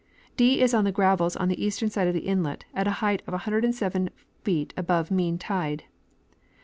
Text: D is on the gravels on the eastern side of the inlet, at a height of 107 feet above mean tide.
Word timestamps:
D 0.35 0.61
is 0.63 0.73
on 0.73 0.83
the 0.83 0.91
gravels 0.91 1.35
on 1.35 1.47
the 1.47 1.63
eastern 1.63 1.91
side 1.91 2.07
of 2.07 2.15
the 2.15 2.21
inlet, 2.25 2.65
at 2.73 2.87
a 2.87 3.05
height 3.05 3.21
of 3.27 3.33
107 3.33 4.09
feet 4.41 4.73
above 4.75 5.11
mean 5.11 5.37
tide. 5.37 5.83